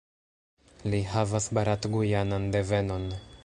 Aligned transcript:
Li 0.93 1.01
havas 1.11 1.49
barat-gujanan 1.59 2.49
devenon. 2.59 3.07